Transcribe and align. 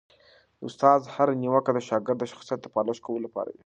د 0.57 0.61
استاد 0.67 1.01
هره 1.15 1.33
نیوکه 1.41 1.71
د 1.73 1.79
شاګرد 1.87 2.17
د 2.21 2.23
شخصیت 2.31 2.59
د 2.61 2.67
پالش 2.75 2.97
کولو 3.05 3.25
لپاره 3.25 3.49
وي. 3.53 3.59